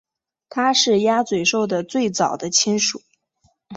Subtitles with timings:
[0.49, 3.03] 它是鸭嘴兽的最早的亲属。